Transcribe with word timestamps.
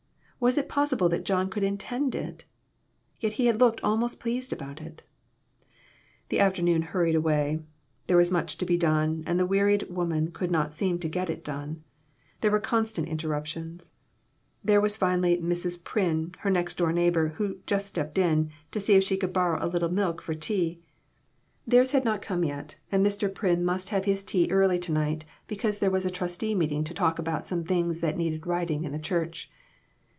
Was 0.43 0.57
it 0.57 0.67
possible 0.67 1.07
that 1.09 1.23
John 1.23 1.51
could 1.51 1.61
intend 1.63 2.15
it? 2.15 2.45
Yet 3.19 3.33
he 3.33 3.45
had 3.45 3.59
looked 3.59 3.79
almost 3.83 4.19
pleased 4.19 4.51
about 4.51 4.81
it. 4.81 5.03
The 6.29 6.39
afternoon 6.39 6.81
hurried 6.81 7.13
away. 7.13 7.59
There 8.07 8.17
was 8.17 8.31
much 8.31 8.57
to 8.57 8.65
be 8.65 8.75
done 8.75 9.21
and 9.27 9.37
the 9.39 9.45
wearied 9.45 9.87
woman 9.91 10.31
could 10.31 10.49
not 10.49 10.73
seem 10.73 10.97
to 10.97 11.07
get 11.07 11.29
it 11.29 11.43
done. 11.43 11.83
There 12.39 12.49
were 12.49 12.59
constant 12.59 13.07
interruptions. 13.07 13.91
There 14.63 14.81
was 14.81 14.97
finally 14.97 15.37
Mrs. 15.37 15.79
Pryn, 15.83 16.33
her 16.39 16.49
next 16.49 16.75
door 16.79 16.91
neigh 16.91 17.11
bor, 17.11 17.27
who 17.37 17.57
"just 17.67 17.85
stepped 17.85 18.17
in" 18.17 18.49
to 18.71 18.79
see 18.79 18.95
if 18.95 19.03
she 19.03 19.17
could 19.17 19.33
borrow 19.33 19.63
a 19.63 19.69
little 19.69 19.89
milk 19.93 20.23
for 20.23 20.33
tea; 20.33 20.79
theirs 21.67 21.91
had 21.91 22.03
not 22.03 22.23
come 22.23 22.43
yet, 22.43 22.77
and 22.91 23.05
Mr. 23.05 23.31
Pryn 23.31 23.61
must 23.63 23.89
have 23.89 24.05
his 24.05 24.23
tea 24.23 24.49
early 24.49 24.77
BONNETS, 24.79 24.87
AND 24.87 24.95
BURNS, 24.95 24.97
AND 24.97 25.05
BURDENS. 25.05 25.21
93 25.21 25.21
to 25.21 25.25
night, 25.27 25.45
because 25.61 25.77
there 25.77 25.91
was 25.91 26.05
a 26.07 26.09
trustee 26.09 26.55
meeting 26.55 26.83
to 26.85 26.95
talk 26.95 27.19
about 27.19 27.45
some 27.45 27.63
things 27.63 27.99
that 28.01 28.17
needed 28.17 28.47
righting 28.47 28.85
in 28.85 28.91
the 28.91 28.97
church. 28.97 29.51